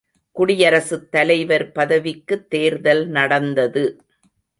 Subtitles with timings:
[0.35, 3.85] குடியரசுத் தலைவர் பதவிக்குத் தேர்தல் நடந்தது!